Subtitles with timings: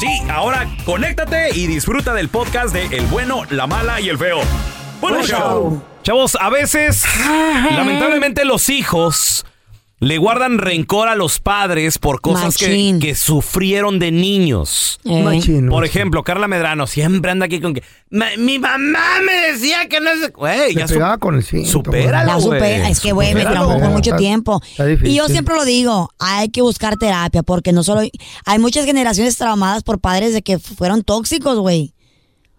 [0.00, 4.38] Sí, ahora conéctate y disfruta del podcast de El bueno, la mala y el feo.
[4.98, 5.38] Bueno, Buen show.
[5.38, 5.82] show.
[6.02, 7.04] Chavos, a veces,
[7.70, 9.44] lamentablemente los hijos
[10.02, 14.98] le guardan rencor a los padres por cosas que, que sufrieron de niños.
[15.04, 15.22] Eh.
[15.22, 15.84] Machín, Por machín.
[15.98, 20.10] ejemplo, Carla Medrano siempre anda aquí con que "Ma- mi mamá me decía que no
[20.16, 21.68] sé, güey, Se ya su- pegaba con el cinto.
[21.70, 24.62] supéralo, La supera, es que, güey, me traumó por mucho Está- tiempo.
[24.70, 25.12] está difícil.
[25.12, 28.00] Y yo siempre lo digo, hay que buscar terapia, porque no solo...
[28.46, 31.92] Hay muchas generaciones traumadas por padres de que fueron tóxicos, güey.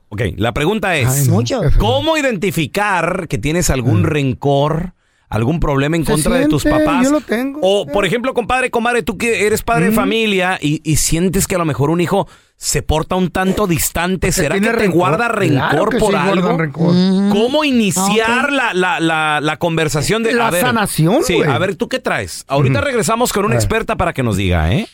[0.10, 1.42] Ok, la pregunta es, Ay, no.
[1.80, 4.94] ¿cómo identificar que tienes algún rencor,
[5.32, 7.04] algún problema en contra de tus papás?
[7.06, 7.60] yo lo tengo.
[7.64, 11.56] O, por ejemplo, compadre, comadre, tú que eres padre de familia y, y sientes que
[11.56, 14.98] a lo mejor un hijo se porta un tanto distante, ¿será que tiene te rencor.
[15.00, 16.58] guarda rencor Claro que por sí, algo?
[16.58, 16.94] rencor.
[17.32, 21.76] ¿Cómo iniciar la, la, la, la conversación de La a ver, sanación, Sí, a ver,
[21.76, 22.46] ¿tú qué traes?
[22.48, 24.88] Ahorita regresamos con una experta para que nos diga, ¿eh?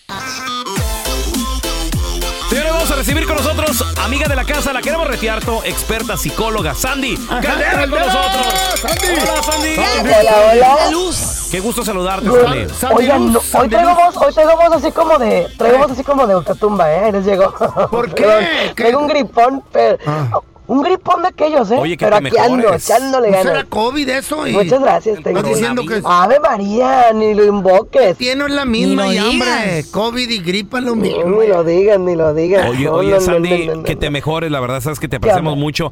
[2.98, 8.00] Recibir con nosotros, amiga de la casa, la queremos retearto, experta psicóloga, Sandy Caldera con
[8.00, 8.48] nosotros.
[8.82, 9.08] Sandy.
[9.22, 9.76] Hola, Sandy.
[9.78, 10.90] Hola, hola.
[10.92, 11.48] luz.
[11.52, 12.68] Qué gusto saludarte, Sandy.
[12.74, 16.04] Sandy Oigan, Luz, hoy traigo voz, hoy traigo voz así como de, traigo voz así
[16.04, 17.12] como de ultratumba, ¿eh?
[17.12, 17.54] Les llegó.
[17.92, 18.74] ¿Por qué?
[18.76, 20.40] Traigo un gripón, pero, Ah.
[20.68, 21.78] Un gripón de aquellos, ¿eh?
[21.80, 22.90] Oye, que pero te aquí ando, mejores.
[22.90, 23.54] echándole ¿No ganas.
[23.54, 24.48] será COVID eso?
[24.48, 25.38] Y Muchas gracias, tengo.
[25.40, 28.18] Estás diciendo que Ave María, ni lo invoques.
[28.18, 29.32] tiene la misma Ni y hambre.
[29.34, 29.86] digas.
[29.88, 31.24] COVID y gripa lo mismo.
[31.42, 32.68] ni lo digan, ni lo digan.
[32.68, 35.00] Oye, No, oye, no, no, Sandy, no, no, no, que te mejores, la verdad sabes
[35.00, 35.92] que te apreciamos mucho.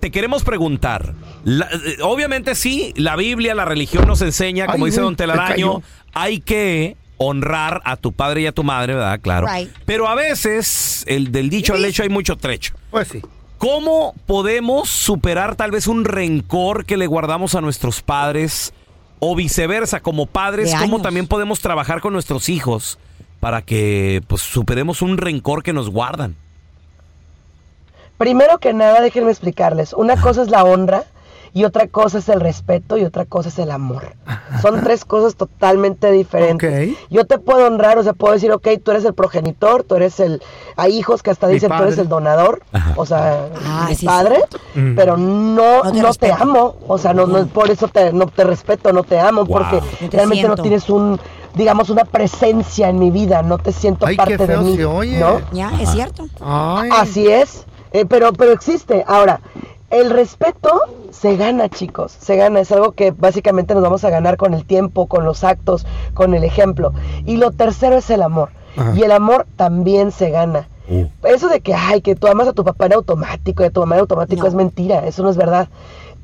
[0.00, 4.90] Te queremos preguntar, la- eh, obviamente sí, la Biblia, la religión nos enseña, como Ay,
[4.90, 5.82] dice güey, Don se Telaraño, cayó.
[6.12, 9.18] hay que honrar a tu padre y a tu madre, ¿verdad?
[9.22, 9.46] Claro.
[9.46, 9.70] Right.
[9.86, 12.74] Pero a veces, el del dicho al hecho hay mucho trecho.
[12.90, 13.22] Pues sí.
[13.58, 18.72] ¿Cómo podemos superar tal vez un rencor que le guardamos a nuestros padres?
[19.18, 21.02] O viceversa, como padres, De ¿cómo años.
[21.02, 22.98] también podemos trabajar con nuestros hijos
[23.40, 26.36] para que pues superemos un rencor que nos guardan?
[28.18, 29.94] Primero que nada, déjenme explicarles.
[29.94, 31.04] Una cosa es la honra
[31.56, 34.12] y otra cosa es el respeto y otra cosa es el amor.
[34.60, 36.94] Son tres cosas totalmente diferentes.
[37.08, 40.20] Yo te puedo honrar, o sea, puedo decir, ok, tú eres el progenitor, tú eres
[40.20, 40.42] el...
[40.76, 42.92] Hay hijos que hasta Mi dicen, tú eres el donador, Ajá.
[42.96, 44.36] o sea, Ah, mi sí, padre,
[44.74, 44.94] Mm.
[44.96, 46.36] pero no, No te no te, respeto.
[46.40, 46.74] amo.
[46.86, 49.58] O sea, no, no es por eso te, no te respeto, no te amo, Wow.
[49.58, 51.18] porque No te realmente no tienes un,
[51.54, 54.76] digamos, una presencia en mi vida, no te siento Ay, parte qué de feo mí,
[54.76, 55.18] se oye.
[55.20, 55.40] ¿no?
[55.52, 56.26] Ya, es cierto.
[56.44, 56.90] Ay.
[56.92, 59.02] Así es, eh, pero, pero existe.
[59.06, 59.40] Ahora,
[60.00, 60.80] el respeto
[61.10, 62.60] se gana, chicos, se gana.
[62.60, 66.34] Es algo que básicamente nos vamos a ganar con el tiempo, con los actos, con
[66.34, 66.92] el ejemplo.
[67.24, 68.50] Y lo tercero es el amor.
[68.76, 68.92] Ajá.
[68.94, 70.68] Y el amor también se gana.
[70.88, 71.06] Uh.
[71.24, 73.80] Eso de que, ay, que tú amas a tu papá en automático, y a tu
[73.80, 74.48] mamá en automático No.
[74.48, 75.68] es mentira, eso no es verdad.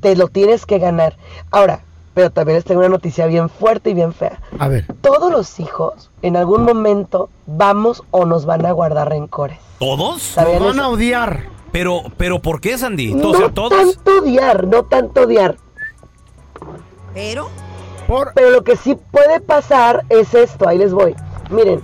[0.00, 1.16] Te lo tienes que ganar.
[1.50, 1.80] Ahora,
[2.14, 4.38] pero también les tengo una noticia bien fuerte y bien fea.
[4.58, 4.84] A ver.
[5.00, 9.58] Todos los hijos, en algún momento, vamos o nos van a guardar rencores.
[9.78, 9.98] ¿Todos?
[9.98, 10.82] Nos ¿Sabían van eso?
[10.82, 11.44] a odiar.
[11.72, 13.14] Pero, pero ¿por qué, Sandy?
[13.14, 13.70] No o sea, todos.
[13.70, 15.56] tanto odiar, no tanto odiar.
[17.14, 17.48] Pero...
[18.06, 18.32] Por...
[18.34, 21.14] Pero lo que sí puede pasar es esto, ahí les voy.
[21.50, 21.80] Miren,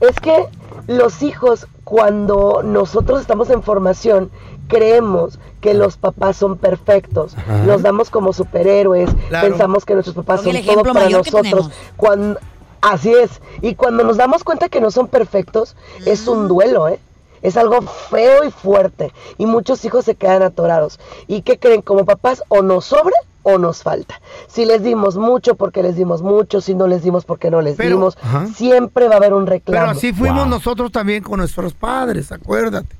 [0.00, 0.46] es que
[0.86, 4.30] los hijos, cuando nosotros estamos en formación,
[4.68, 7.36] creemos que los papás son perfectos.
[7.36, 7.64] Ajá.
[7.66, 9.48] Los damos como superhéroes, Claro.
[9.48, 11.70] pensamos que nuestros papás Son todo para nosotros.
[11.96, 12.38] Cuando,
[12.80, 13.40] así es.
[13.62, 15.76] Y cuando nos damos cuenta que no son perfectos,
[16.06, 17.00] es un duelo, ¿eh?
[17.42, 19.12] Es algo feo y fuerte.
[19.38, 20.98] Y muchos hijos se quedan atorados.
[21.26, 21.82] ¿Y qué creen?
[21.82, 24.20] Como papás, o nos sobra o nos falta.
[24.48, 26.60] Si les dimos mucho, porque les dimos mucho.
[26.60, 28.18] Si no les dimos, porque no les Pero- dimos.
[28.22, 28.46] ajá.
[28.48, 29.86] Siempre va a haber un reclamo.
[29.86, 30.48] Pero así fuimos Wow.
[30.50, 32.96] nosotros también con nuestros padres, acuérdate.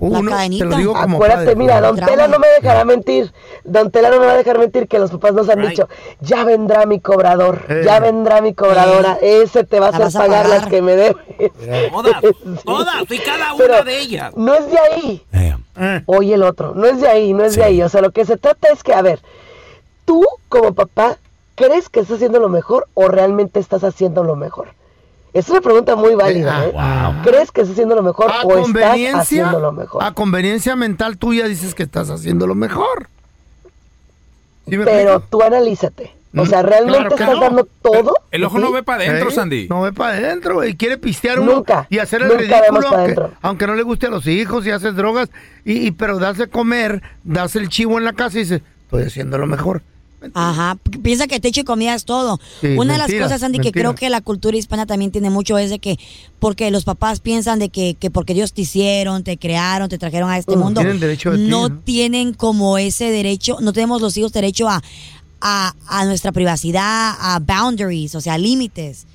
[0.00, 0.64] La te cadenita.
[0.66, 1.56] lo digo como Acuérdate, padre.
[1.56, 1.96] mira, Don.
[1.96, 3.32] Tela no me dejará mentir.
[3.64, 5.70] Don Tela no me va a dejar mentir que los papás nos han Right.
[5.70, 5.88] dicho,
[6.20, 7.82] ya vendrá mi cobrador, Eh.
[7.84, 10.60] ya vendrá mi cobradora, ese te va a hacer vas a pagar pagar.
[10.60, 11.16] las que me debes.
[11.92, 12.22] Todas,
[12.64, 14.36] todas, y cada una Pero de ellas.
[14.36, 15.22] No es de ahí.
[15.32, 17.60] Eh, Eh, Oye el otro, no es de ahí, no es Sí.
[17.60, 17.82] de ahí.
[17.82, 19.20] O sea, lo que se trata es que, a ver,
[20.04, 21.18] tú como papá,
[21.54, 24.68] ¿crees que estás haciendo lo mejor o realmente estás haciendo lo mejor?
[25.34, 26.74] Es una pregunta muy válida, Eh, ¿eh?
[26.78, 27.22] ah, wow.
[27.24, 30.02] ¿Crees que estás haciendo lo mejor a o estás conveniencia, haciendo lo mejor?
[30.02, 33.08] a conveniencia mental tuya dices que estás haciendo lo mejor.
[34.68, 35.26] ¿Sí me Pero explico?
[35.30, 36.14] tú analízate.
[36.36, 37.40] O sea, ¿realmente Claro que estás no.
[37.40, 38.14] dando todo?
[38.30, 39.32] El ojo no ve para adentro, ¿Eh?
[39.32, 39.66] Sandy.
[39.68, 42.86] No ve para adentro y quiere pistear uno Nunca, y hacer el nunca vemos ridículo,
[42.88, 43.30] aunque, adentro.
[43.40, 45.30] aunque no le guste a los hijos y haces drogas,
[45.64, 49.04] y, y- pero das de comer, das el chivo en la casa y dices, estoy
[49.04, 49.82] haciendo lo mejor.
[50.34, 52.40] Ajá, piensa que techo y comida es todo.
[52.60, 55.58] Sí, Una de las cosas, Andy, que creo que la cultura hispana también tiene mucho
[55.58, 55.96] es de que,
[56.40, 60.28] porque los papás piensan de que, que porque Dios te hicieron, te crearon, te trajeron
[60.30, 61.78] a este mundo, tienen derecho de ti, no ¿no?
[61.80, 64.82] tienen como ese derecho, no tenemos los hijos derecho a,
[65.40, 69.06] a, a nuestra privacidad, a boundaries, o sea, límites.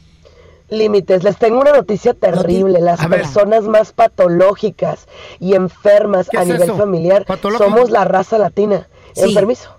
[0.70, 1.24] Límites.
[1.24, 2.80] Les tengo una noticia terrible.
[2.82, 3.22] Las A ver.
[3.22, 5.08] personas más patológicas
[5.40, 6.78] y enfermas ¿Qué a es nivel eso?
[6.78, 7.70] familiar ¿Patológico?
[7.70, 8.88] somos la raza latina.
[9.14, 9.22] Sí.
[9.24, 9.70] Enfermizo.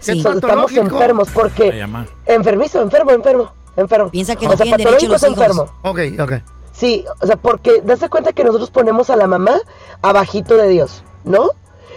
[0.00, 0.22] Sí.
[0.22, 1.86] ¿Qué O estamos enfermos porque...
[2.26, 4.10] Enfermizo, enfermo, enfermo, enfermo.
[4.10, 5.38] Piensa que o no sea, tienen derecho los hijos.
[5.38, 5.66] enfermo.
[5.82, 6.32] Ok, ok.
[6.72, 9.60] Sí, o sea, porque das cuenta que nosotros ponemos a la mamá
[10.02, 11.50] abajito de Dios, ¿no?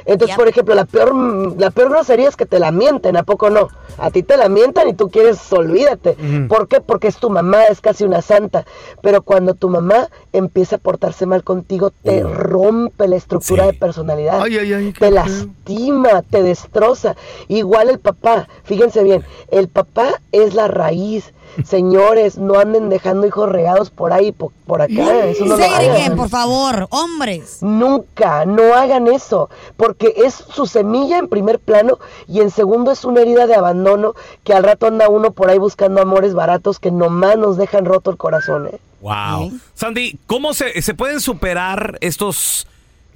[0.06, 1.14] Entonces, por ejemplo, la peor,
[1.60, 3.70] la peor grosería es que te la mienten, ¿a poco no?
[3.98, 6.18] A ti te la mientan y tú quieres, olvídate.
[6.50, 6.82] ¿Por qué?
[6.82, 8.66] Porque es tu mamá, es casi una santa.
[9.02, 13.72] Pero cuando tu mamá empieza a portarse mal contigo, te rompe la estructura Sí.
[13.72, 14.42] de personalidad.
[14.42, 15.12] Ay, ay, ay, te feo.
[15.12, 17.16] lastima, te destroza.
[17.48, 21.34] Igual el papá, fíjense bien, el papá es la raíz.
[21.64, 25.26] Señores, no anden dejando hijos regados por ahí, por, por acá.
[25.26, 26.16] Eso no lo hagan.
[26.16, 27.60] por favor, hombres.
[27.62, 33.04] Nunca, no hagan eso, porque es su semilla en primer plano y en segundo es
[33.06, 34.14] una herida de abandono
[34.44, 38.12] que al rato anda uno por ahí buscando amores baratos que nomás nos dejan roto
[38.12, 38.68] el corazón.
[38.68, 38.80] ¿eh?
[39.02, 39.52] Wow.
[39.74, 42.66] Sandy, ¿cómo se, se pueden superar estos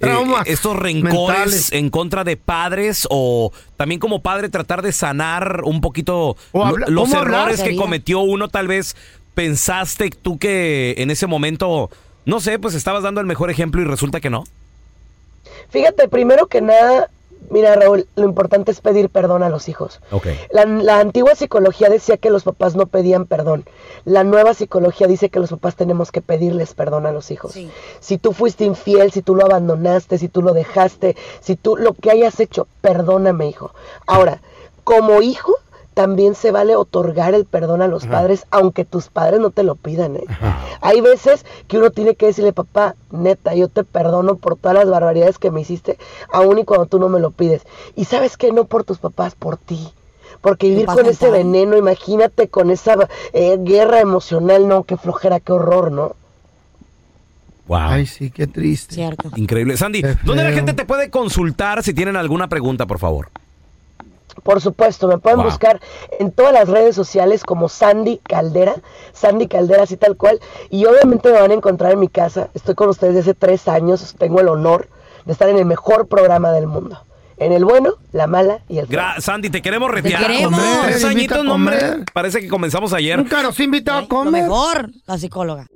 [0.06, 1.72] Traumas estos rencores mentales.
[1.72, 7.12] en contra de padres o también como padre tratar de sanar un poquito habla- los
[7.12, 8.94] errores que cometió uno tal vez
[9.34, 11.90] pensaste tú que en ese momento
[12.26, 14.44] no sé, pues estabas dando el mejor ejemplo y resulta que no.
[15.68, 17.10] Fíjate, primero que nada,
[17.50, 20.00] mira Raúl, lo importante es pedir perdón a los hijos.
[20.50, 23.64] La, la antigua psicología decía que los papás no pedían perdón.
[24.04, 27.52] La nueva psicología dice que los papás tenemos que pedirles perdón a los hijos.
[27.52, 27.70] Sí.
[28.00, 31.94] Si tú fuiste infiel, si tú lo abandonaste, si tú lo dejaste, si tú lo
[31.94, 33.72] que hayas hecho, perdóname, hijo.
[34.06, 34.40] Ahora,
[34.84, 35.54] como hijo,
[35.98, 39.74] también se vale otorgar el perdón a los padres, aunque tus padres no te lo
[39.74, 40.14] pidan.
[40.14, 40.24] ¿eh?
[40.80, 44.88] Hay veces que uno tiene que decirle, papá, neta, yo te perdono por todas las
[44.88, 45.98] barbaridades que me hiciste,
[46.32, 47.66] aun y cuando tú no me lo pides.
[47.96, 49.92] Y sabes que no por tus papás, por ti.
[50.40, 52.94] Porque vivir con ese veneno, imagínate con esa
[53.32, 56.14] eh, guerra emocional, no, qué flojera, qué horror, ¿no?
[57.66, 57.78] Wow.
[57.80, 58.94] Ay, sí, qué triste.
[58.94, 59.32] Cierto.
[59.34, 59.76] Increíble.
[59.76, 63.30] Sandy, ¿dónde la gente te puede consultar si tienen alguna pregunta, por favor?
[64.42, 65.46] Por supuesto, me pueden Wow.
[65.46, 65.80] buscar
[66.18, 68.74] en todas las redes sociales como Sandy Caldera,
[69.12, 70.40] Sandy Caldera así tal cual,
[70.70, 72.48] y obviamente me van a encontrar en mi casa.
[72.54, 74.88] Estoy con ustedes desde hace tres años, tengo el honor
[75.24, 77.04] de estar en el mejor programa del mundo.
[77.40, 78.98] En el bueno, la mala y el feo.
[78.98, 80.20] Gra- Sandy, te queremos retear.
[80.26, 80.60] queremos.
[80.86, 81.78] Tres añitos, hombre.
[81.78, 82.04] comer.
[82.12, 83.16] Parece que comenzamos ayer.
[83.16, 84.42] Nunca nos invitado a Lo comer.
[84.42, 85.66] mejor, la psicóloga.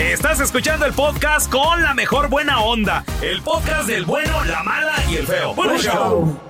[0.00, 3.04] Estás escuchando el podcast con la mejor buena onda.
[3.22, 5.54] El podcast del bueno, la mala y el feo.
[5.54, 6.49] Bueno, show.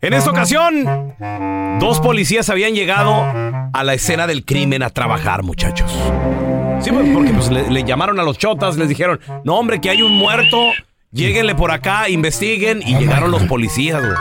[0.00, 1.14] En esta ocasión,
[1.80, 3.24] dos policías habían llegado
[3.72, 5.90] a la escena del crimen a trabajar, muchachos.
[6.80, 9.90] Sí, pues, porque pues, le, le llamaron a los chotas, les dijeron, no hombre, que
[9.90, 10.58] hay un muerto,
[11.10, 14.14] lléguenle por acá, investiguen, y llegaron los policías, güey.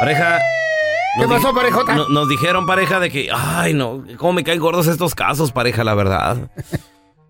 [0.00, 0.38] Pareja.
[1.16, 1.94] ¿Qué nos pasó, parejota?
[1.94, 5.84] no- nos dijeron, pareja, de que, ay, no, cómo me caen gordos estos casos, pareja,
[5.84, 6.36] la verdad.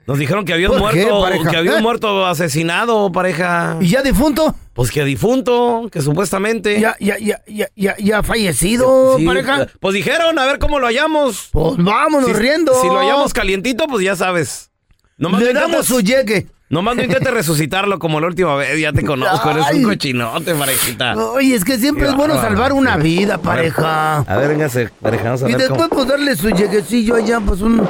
[0.07, 1.77] Nos dijeron que había un ¿Por qué, muerto, que había ¿Eh?
[1.77, 3.77] un muerto asesinado, pareja.
[3.81, 4.55] ¿Y ya difunto?
[4.75, 6.79] Pues que difunto, que supuestamente.
[6.81, 9.67] ¿Ya, ya, ya, ya, ya, ya fallecido, Sí, pareja?
[9.81, 11.49] Pues dijeron, a ver cómo lo hallamos.
[11.53, 12.75] Pues vámonos Si- riendo.
[12.81, 14.71] Si lo hallamos calientito, pues ya sabes.
[15.17, 16.49] Nomás Le no damos su llegue.
[16.69, 21.15] Nomás no intentes resucitarlo como la última vez, ya te conozco, eres un cochinote, parejita.
[21.17, 24.19] Oye, es que siempre es bueno salvar una vida, pareja.
[24.21, 25.95] A ver, véngase, pareja, vamos a Y ver después, cómo...
[25.95, 27.87] pues, darle su lleguecillo allá, pues, un,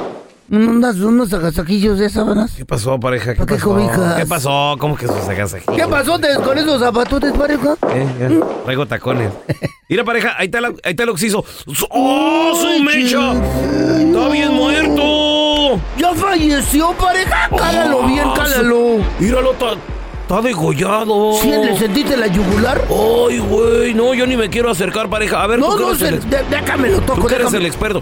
[0.49, 2.51] unos agasajillos de sábanas.
[2.55, 3.33] ¿Qué pasó, pareja?
[3.33, 3.69] ¿Qué ¿Para qué pasó?
[3.69, 4.15] cobijas?
[4.15, 4.75] ¿Qué pasó?
[4.79, 5.65] ¿Cómo que sagas aquí?
[5.75, 7.75] ¿Qué pasó con esos zapatotes, pareja?
[7.93, 9.31] Eh, ya, Traigo tacones.
[9.89, 11.43] Mira, pareja, ahí está, la- ahí está el oxiso.
[11.89, 13.33] ¡Oh, su mecha!
[13.33, 15.79] ¡Está bien muerto!
[15.97, 17.49] ¿Ya falleció, pareja?
[17.57, 18.97] Cálalo bien, cálalo.
[19.19, 19.51] Míralo,
[20.27, 21.33] está, degollado.
[21.41, 22.81] ¿Sí le sentiste la yugular?
[22.89, 25.41] Ay, güey, no, yo ni me quiero acercar, pareja.
[25.43, 27.27] A ver, No, tú no, se, el de- déjame lo tú toco.
[27.27, 28.01] que eres el experto.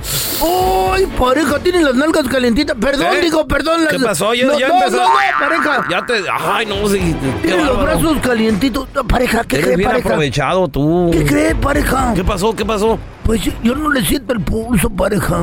[0.93, 1.59] ¡Ay, pareja!
[1.59, 2.75] Tiene las nalgas calentitas.
[2.79, 3.21] Perdón, ¿Eh?
[3.21, 3.81] digo, perdón.
[3.89, 4.33] ¿Qué las- pasó?
[4.33, 4.97] Ya, no, ya no, empezó.
[4.97, 5.85] no, no, pareja.
[5.89, 6.13] Ya te.
[6.41, 7.15] Ay, no, sí.
[7.41, 8.87] Qué Tiene los brazos calientitos.
[9.07, 10.09] Pareja, ¿qué Eres cree, bien pareja?
[10.09, 11.09] aprovechado tú.
[11.11, 12.13] ¿Qué cree, pareja?
[12.15, 12.55] ¿Qué pasó?
[12.55, 12.97] ¿Qué pasó?
[13.25, 15.39] Pues yo- yo no le siento el pulso, pareja.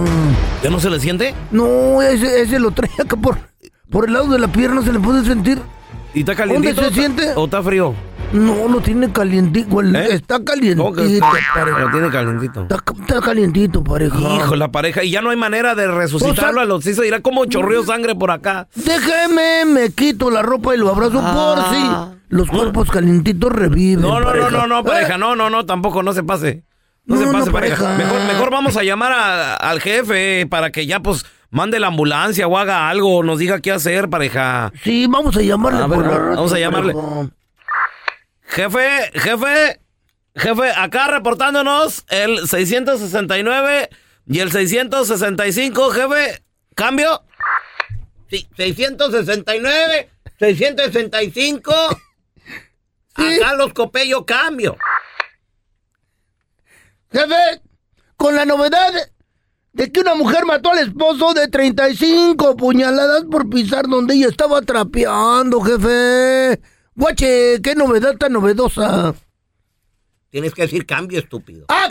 [0.62, 1.34] ¿Ya no se le siente?
[1.50, 3.38] No, ese, ese lo trae acá por,
[3.90, 5.60] por el lado de la pierna, se le puede sentir.
[6.14, 6.82] ¿Y está ¿Dónde calientito?
[6.82, 7.32] se siente?
[7.36, 7.94] ¿O está frío?
[8.32, 9.80] No, lo tiene calientito.
[9.80, 10.14] el- ¿Eh?
[10.14, 11.78] Está ¿Cómo que calientito, está- pareja.
[11.80, 12.62] Lo tiene calientito.
[12.62, 14.18] Está, está calientito, pareja.
[14.18, 15.02] Hijo, la pareja.
[15.02, 17.02] Y ya no hay manera de resucitarlo O a los hizo.
[17.02, 18.68] Dirá como chorrió sangre por acá.
[18.74, 24.04] Déjeme, me quito la ropa y lo abrazo por si los cuerpos calientitos reviven.
[24.04, 24.08] Ah.
[24.08, 24.50] No, no, no, pareja.
[24.50, 25.14] no, no, pareja.
[25.14, 25.18] ¿Eh?
[25.18, 26.62] No, no, no, tampoco, no se pase.
[27.06, 27.82] No, No, se no, pase, pareja.
[27.82, 27.98] pareja.
[27.98, 32.46] Mejor, mejor vamos a llamar a- al jefe para que ya, pues, mande la ambulancia
[32.46, 34.72] o haga algo, nos diga qué hacer, pareja.
[34.82, 36.94] Sí, vamos a llamarle A ver, por la vamos a llamarle.
[36.94, 37.30] pareja.
[38.42, 39.80] Jefe, jefe,
[40.34, 43.88] jefe, acá reportándonos el 669
[44.26, 46.42] y el 665, jefe.
[46.74, 47.22] ¿Cambio?
[48.28, 51.72] Sí, 669, 665.
[53.14, 54.76] Acá los copello cambio.
[57.12, 57.60] Jefe,
[58.16, 59.09] con la novedad
[59.72, 64.62] de que una mujer mató al esposo de 35 puñaladas por pisar donde ella estaba
[64.62, 66.60] trapeando, jefe.
[66.94, 69.14] Guache, qué novedad tan novedosa.
[70.30, 71.66] Tienes que decir cambio, estúpido.
[71.68, 71.88] Ah,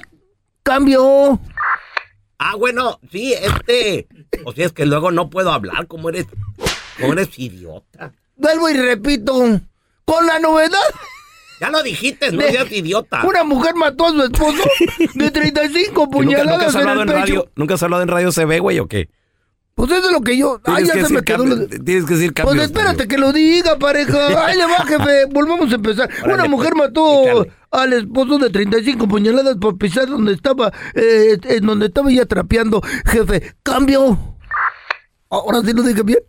[0.63, 1.39] cambio.
[2.37, 4.07] Ah, bueno, sí, este.
[4.45, 6.27] O sea, es que luego no puedo hablar, como eres.
[6.99, 8.13] Como eres idiota.
[8.35, 9.61] Vuelvo y repito,
[10.05, 10.77] con la novedad
[11.59, 13.23] Ya lo dijiste, no seas idiota.
[13.25, 14.63] Una mujer mató a su esposo
[15.15, 17.13] de 35 ¿Que nunca, nunca puñaladas en el en pecho.
[17.19, 17.51] radio?
[17.55, 19.09] ¿Nunca has hablado en radio CB, güey, o qué?
[19.75, 20.59] Pues eso es lo que yo...
[20.65, 21.67] Ay, ya que se me decir quedó...
[21.85, 22.53] Tienes que decir cambio.
[22.53, 24.27] Pues espérate que lo diga, pareja.
[24.45, 25.25] Ay, le va, jefe.
[25.31, 26.09] Volvamos a empezar.
[26.21, 27.51] Órale, Una mujer pues, mató échale.
[27.71, 32.81] al esposo de 35 puñaladas por pisar donde estaba, eh, en donde estaba ella trapeando.
[33.05, 34.17] Jefe, cambio.
[35.29, 36.19] Ahora sí lo dije bien.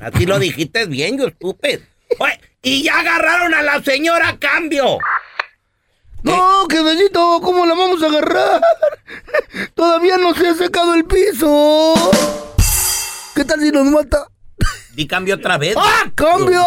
[0.00, 1.80] A ti lo dijiste bien, yo estúpido.
[2.18, 4.98] Oye, y ya agarraron a la señora cambio.
[6.22, 8.60] No, jefecito, ¿cómo la vamos a agarrar?
[9.74, 11.94] Todavía no se ha secado el piso.
[13.34, 14.26] ¿Qué tal si nos mata?
[14.94, 15.76] Di cambio otra vez.
[15.78, 16.62] ¡Ah, cambio!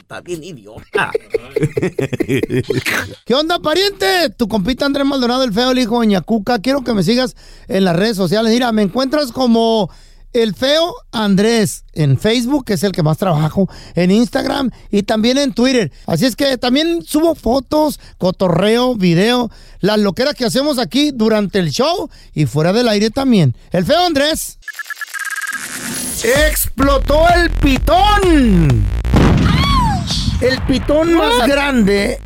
[0.00, 1.10] Está bien idiota.
[3.26, 4.30] ¿Qué onda, pariente?
[4.30, 6.60] Tu compita Andrés Maldonado, el feo, el hijo de Ñacuca.
[6.60, 7.36] Quiero que me sigas
[7.68, 8.52] en las redes sociales.
[8.52, 9.90] Mira, me encuentras como
[10.42, 15.38] el feo Andrés en Facebook, que es el que más trabajo, en Instagram y también
[15.38, 15.90] en Twitter.
[16.06, 19.50] Así es que también subo fotos, cotorreo, video,
[19.80, 23.56] las loqueras que hacemos aquí durante el show y fuera del aire también.
[23.70, 24.58] El feo Andrés.
[26.48, 28.84] Explotó el pitón.
[30.40, 32.18] El pitón más grande,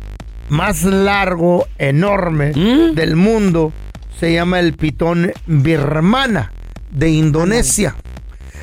[0.49, 3.71] más largo, enorme del mundo
[4.19, 6.51] se llama el pitón birmana
[6.91, 7.95] de Indonesia.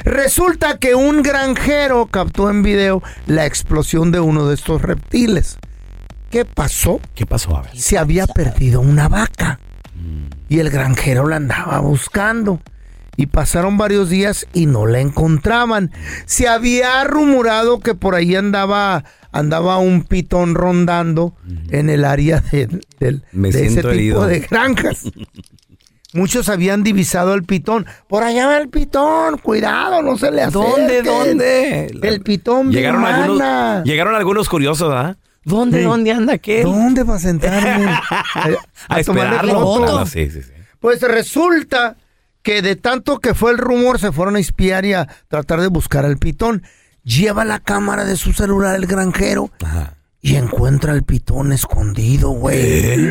[0.08, 5.58] Resulta que un granjero captó en video la explosión de uno de estos reptiles.
[6.30, 6.98] ¿Qué pasó?
[7.14, 7.54] ¿Qué pasó?
[7.54, 7.76] A ver.
[7.76, 9.60] Se había perdido una vaca
[10.48, 12.60] y el granjero la andaba buscando.
[13.16, 15.90] Y pasaron varios días y no la encontraban.
[16.24, 21.34] Se había rumorado que por ahí andaba, andaba un pitón rondando
[21.68, 24.26] en el área de, ese tipo herido.
[24.26, 25.02] de granjas.
[26.14, 27.84] Muchos habían divisado el pitón.
[28.08, 31.04] Por allá va el pitón, cuidado, no se le ¿Dónde, acerquen.
[31.04, 31.86] dónde?
[32.02, 35.16] El pitón Llegaron algunos, llegaron algunos curiosos, ¿ah?
[35.44, 35.84] ¿Dónde, Sí.
[35.84, 36.62] dónde anda aquel?
[36.64, 37.86] ¿Dónde va a sentarme?
[38.88, 39.60] A tomarle esperarlo.
[39.60, 39.98] foto.
[40.00, 40.52] Ah, sí, sí, sí.
[40.80, 41.96] Pues resulta
[42.42, 45.66] que de tanto que fue el rumor, se fueron a espiar y a tratar de
[45.68, 46.62] buscar al pitón.
[47.02, 49.94] Lleva la cámara de su celular el granjero Ajá.
[50.20, 53.08] y encuentra al pitón escondido, güey.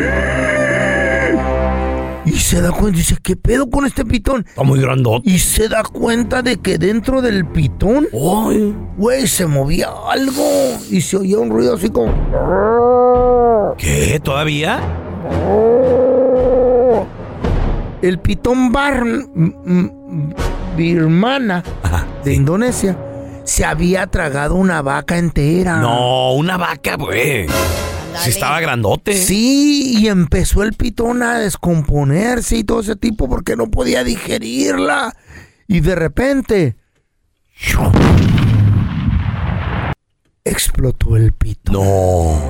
[2.27, 4.45] Y se da cuenta, dice, ¿qué pedo con este pitón?
[4.47, 5.29] Está muy grandote.
[5.29, 8.75] Y se da cuenta de que dentro del pitón, Ay.
[8.97, 10.43] güey, se movía algo.
[10.89, 12.13] Y se oía un ruido así como...
[13.77, 14.19] ¿Qué?
[14.23, 14.79] ¿Todavía?
[18.01, 19.03] El pitón bar,
[20.75, 22.05] birmana Ajá.
[22.23, 22.97] de Indonesia
[23.47, 25.77] se había tragado una vaca entera.
[25.77, 27.47] No, una vaca, güey.
[28.23, 29.13] Sí estaba grandote.
[29.13, 35.15] Sí, y empezó el pitón a descomponerse y todo ese tipo porque no podía digerirla.
[35.67, 36.75] Y de repente
[40.43, 41.73] explotó el pitón.
[41.75, 42.41] No.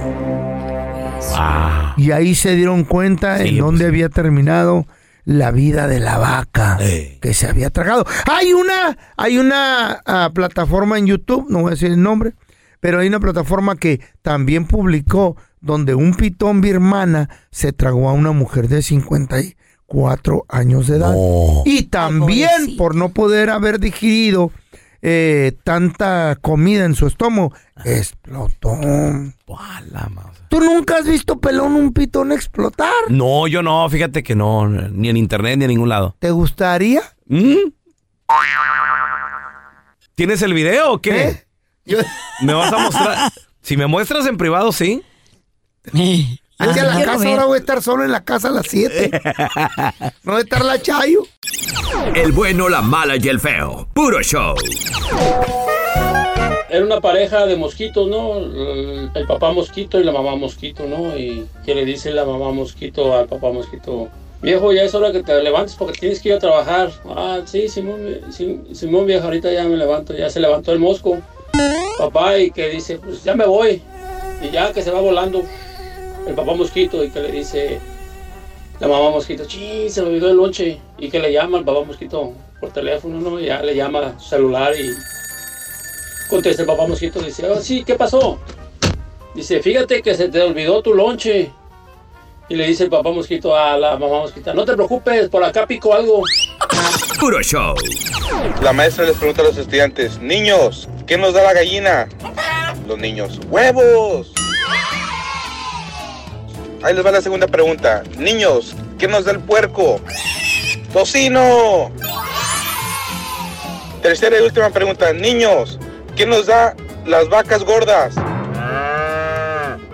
[1.35, 1.93] Ah.
[1.97, 3.89] Y ahí se dieron cuenta Sí, en dónde pues.
[3.89, 4.85] había terminado
[5.25, 7.17] la vida de la vaca Eh.
[7.21, 8.05] que se había tragado.
[8.31, 12.33] Hay una, hay una ah, plataforma en YouTube, no voy a decir el nombre,
[12.79, 18.31] Pero hay una plataforma que también publicó donde un pitón birmana se tragó a una
[18.31, 21.13] mujer de 54 años de edad.
[21.13, 21.63] No.
[21.65, 24.51] Y también por no poder haber digerido
[25.01, 27.53] eh, tanta comida en su estómago,
[27.85, 28.77] explotó.
[30.49, 32.91] ¿Tú nunca has visto pelón un pitón explotar?
[33.09, 36.15] No, yo no, fíjate que no, ni en internet ni en ningún lado.
[36.19, 37.01] ¿Te gustaría?
[37.27, 37.71] ¿Mm?
[40.15, 41.27] ¿Tienes el video o qué?
[41.27, 41.46] ¿Eh?
[41.87, 41.97] Yo-
[42.41, 43.31] ¿Me vas a mostrar?
[43.61, 45.01] Si me muestras en privado, sí.
[46.59, 49.09] A la quiero casa, ahora voy a estar solo en la casa a las 7.
[50.23, 51.23] no voy a estar la Chayo.
[52.15, 53.87] El bueno, la mala y el feo.
[53.93, 54.55] Puro show.
[56.69, 58.37] Era una pareja de mosquitos, ¿no?
[58.37, 61.17] El, el papá mosquito y la mamá mosquito, ¿no?
[61.17, 64.09] Y que le dice la mamá mosquito al papá mosquito,
[64.41, 66.91] viejo, ya es hora que te levantes porque tienes que ir a trabajar.
[67.05, 68.01] Ah, sí, Simón,
[68.31, 71.19] sí, Simón viejo, ahorita ya me levanto, ya se levantó el mosco.
[71.97, 73.81] Papá y que dice, pues ya me voy.
[74.41, 75.43] Y ya que se va volando
[76.27, 77.79] el papá mosquito y que le dice
[78.79, 80.79] la mamá mosquito, sí, se me olvidó el lonche.
[80.97, 83.39] Y que le llama al papá mosquito por teléfono, ¿no?
[83.39, 84.93] Y ya le llama a su celular y
[86.29, 88.37] Contesta el papá mosquito, dice, "Ah, sí, ¿qué pasó?
[89.33, 91.51] Dice, fíjate que se te olvidó tu lonche.
[92.49, 95.65] Y le dice el papá mosquito a la mamá mosquita, no te preocupes, por acá
[95.65, 96.23] pico algo.
[97.19, 97.75] Puro show.
[98.61, 102.07] La maestra les pregunta a los estudiantes, niños, ¿qué nos da la gallina?
[102.87, 104.33] Los niños, huevos.
[106.83, 108.03] Ahí les va la segunda pregunta.
[108.17, 109.99] Niños, ¿qué nos da el puerco?
[110.93, 111.91] Tocino.
[114.01, 115.11] Tercera y última pregunta.
[115.13, 115.79] Niños,
[116.15, 118.13] ¿qué nos da las vacas gordas?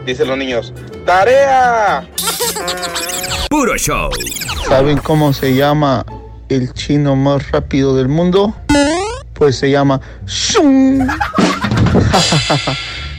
[0.05, 0.74] Dicen los niños,
[1.05, 2.08] tarea.
[3.50, 4.10] Puro show.
[4.67, 6.05] ¿Saben cómo se llama
[6.50, 8.53] el chino más rápido del mundo?
[9.43, 11.05] Pues se llama Shun.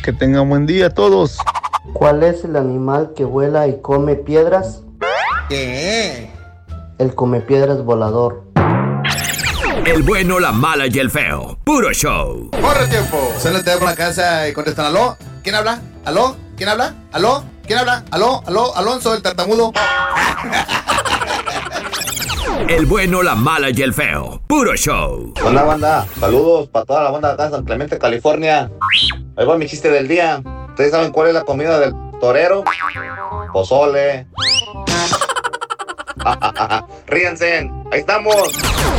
[0.03, 1.37] que tengan buen día todos.
[1.93, 4.81] ¿Cuál es el animal que vuela y come piedras?
[5.51, 6.31] ¿Qué?
[6.97, 8.43] El come piedras volador.
[9.85, 11.59] El bueno, la mala y el feo.
[11.63, 12.49] Puro show.
[12.53, 13.19] ¡Corre tiempo!
[13.39, 15.19] Suena el teléfono a la casa y contestan, ¿aló?
[15.43, 15.83] ¿Quién habla?
[16.07, 16.37] ¿Aló?
[16.57, 16.95] ¿Quién habla?
[17.13, 17.45] ¿Aló?
[17.67, 18.03] ¿Quién habla?
[18.11, 18.43] ¿Aló?
[18.47, 18.75] ¿Aló?
[18.75, 19.75] ¿Alonso, el tartamudo?
[22.69, 24.41] El bueno, la mala y el feo.
[24.47, 25.35] Puro show.
[25.45, 28.71] Hola banda, saludos para toda la banda de acá en San Clemente, California.
[29.37, 30.43] Ahí va mi chiste del día.
[30.71, 32.65] ¿Ustedes saben cuál es la comida del torero?
[33.53, 34.27] Pozole.
[37.07, 38.35] Ríense, ahí estamos.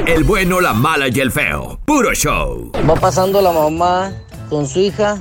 [0.06, 1.80] El bueno, la mala y el feo.
[1.86, 2.72] Puro show.
[2.88, 4.14] Va pasando la mamá
[4.50, 5.18] con su hija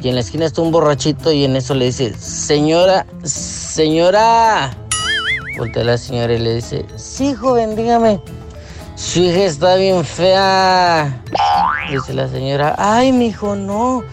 [0.00, 4.76] y en la esquina está un borrachito y en eso le dice, señora, señora.
[5.58, 8.20] Voltea la señora y le dice, sí, joven, dígame.
[8.94, 11.20] Su hija está bien fea.
[11.90, 14.04] Dice la señora, ay, mi hijo, no.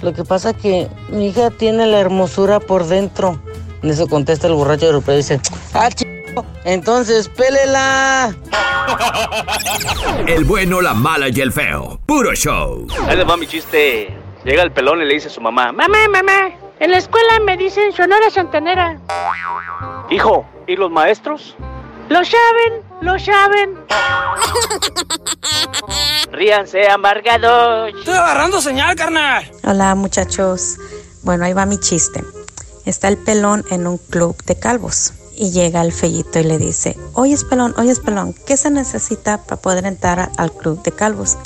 [0.00, 3.38] Lo que pasa que mi hija tiene la hermosura por dentro.
[3.82, 5.40] En eso contesta el borracho europeo y dice,
[5.74, 8.34] ah, chico, entonces pélela.
[10.26, 11.98] El bueno, la mala y el feo.
[12.06, 12.86] Puro show.
[13.06, 14.14] Ahí les va mi chiste.
[14.44, 17.56] Llega el pelón y le dice a su mamá, mamá, mamá, en la escuela me
[17.56, 18.98] dicen Sonora Santanera.
[20.10, 21.56] Hijo, ¿y los maestros?
[22.08, 23.78] Lo saben, lo saben.
[26.32, 27.92] Ríanse, amargados.
[27.98, 29.50] Estoy agarrando señal, carnal.
[29.64, 30.76] Hola muchachos.
[31.22, 32.22] Bueno, ahí va mi chiste.
[32.84, 36.96] Está el pelón en un club de calvos y llega el fellito y le dice,
[37.14, 41.38] oye pelón, oye pelón, ¿qué se necesita para poder entrar al club de calvos?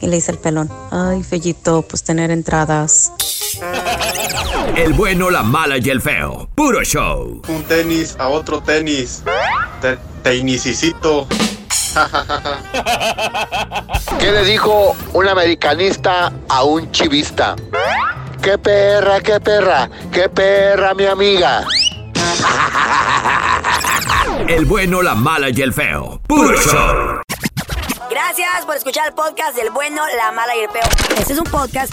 [0.00, 3.12] Y le dice el pelón, ay fellito, pues tener entradas.
[4.74, 6.48] El bueno, la mala y el feo.
[6.54, 7.42] Puro show.
[7.48, 9.22] Un tenis a otro tenis.
[9.80, 9.98] Te.
[14.18, 17.54] ¿Qué le dijo un americanista a un chivista?
[18.42, 19.88] ¡Qué perra, qué perra!
[20.12, 21.64] ¡Qué perra, mi amiga!
[24.48, 26.20] El bueno, la mala y el feo.
[26.26, 27.20] Puro show.
[28.10, 30.88] Gracias por escuchar el podcast del bueno, la mala y el peor.
[31.18, 31.92] Este es un podcast